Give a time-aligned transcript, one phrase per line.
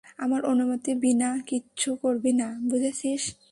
[0.17, 3.21] আমার অনুমতি বিনা কিচ্ছু করবি না, বুঝেছিস?